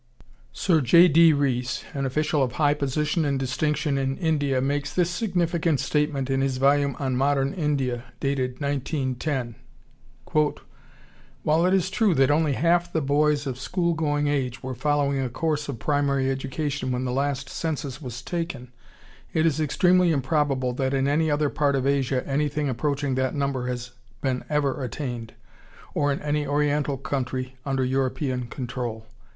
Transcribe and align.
]Sir 0.51 0.81
J. 0.81 1.07
D. 1.07 1.31
Rees, 1.31 1.83
an 1.93 2.07
official 2.07 2.41
of 2.41 2.53
high 2.53 2.73
position 2.73 3.23
and 3.23 3.37
distinction 3.37 3.99
in 3.99 4.17
India, 4.17 4.59
makes 4.59 4.91
this 4.91 5.11
significant 5.11 5.79
statement 5.79 6.27
in 6.27 6.41
his 6.41 6.57
volume 6.57 6.95
on 6.97 7.15
"Modern 7.15 7.53
India," 7.53 8.05
dated 8.19 8.59
1910 8.59 9.53
"While 11.43 11.67
it 11.67 11.73
is 11.75 11.91
true 11.91 12.15
that 12.15 12.31
only 12.31 12.53
half 12.53 12.91
the 12.91 12.99
boys 12.99 13.45
of 13.45 13.59
school 13.59 13.93
going 13.93 14.27
age 14.27 14.63
were 14.63 14.73
following 14.73 15.19
a 15.19 15.29
course 15.29 15.69
of 15.69 15.77
primary 15.77 16.31
education 16.31 16.91
when 16.91 17.05
the 17.05 17.11
last 17.11 17.47
census 17.47 18.01
was 18.01 18.23
taken, 18.23 18.71
it 19.33 19.45
is 19.45 19.59
extremely 19.59 20.11
improbable 20.11 20.73
that 20.73 20.95
in 20.95 21.07
any 21.07 21.29
other 21.29 21.51
part 21.51 21.75
of 21.75 21.85
Asia 21.85 22.27
anything 22.27 22.67
approaching 22.67 23.13
that 23.13 23.35
number 23.35 23.67
has 23.67 23.91
been 24.21 24.43
ever 24.49 24.83
attained, 24.83 25.33
or 25.93 26.11
in 26.11 26.19
any 26.23 26.47
Oriental 26.47 26.97
country 26.97 27.55
under 27.67 27.85
European 27.85 28.47
control." 28.47 29.05